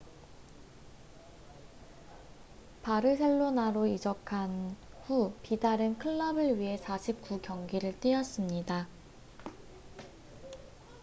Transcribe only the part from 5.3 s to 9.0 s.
비달은 클럽을 위해 49경기를 뛰었습니다